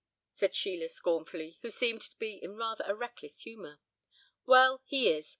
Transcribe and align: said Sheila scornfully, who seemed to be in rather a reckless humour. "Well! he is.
said 0.33 0.55
Sheila 0.55 0.89
scornfully, 0.89 1.59
who 1.61 1.69
seemed 1.69 2.01
to 2.01 2.17
be 2.17 2.39
in 2.43 2.57
rather 2.57 2.83
a 2.87 2.95
reckless 2.95 3.41
humour. 3.41 3.79
"Well! 4.47 4.81
he 4.87 5.09
is. 5.11 5.29